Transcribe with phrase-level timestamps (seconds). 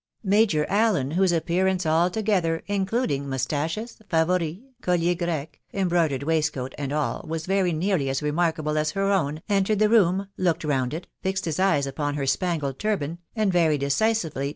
[0.23, 7.23] Major leu, whose appearance altogether, including tnouetaohes, fa [uris, collier grec, embroidered waistcoat, and all,
[7.27, 11.45] was very irly as remarkable as her own, entered the room, looked md it, fixed
[11.45, 14.49] his eyes upon ner spangled turban, and very ively.